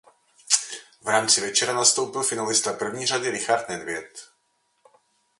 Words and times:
V 1.01 1.07
rámci 1.07 1.41
večera 1.41 1.79
vystoupil 1.79 2.23
finalista 2.23 2.73
první 2.73 3.05
řady 3.05 3.31
Richard 3.31 3.69
Nedvěd. 3.69 4.29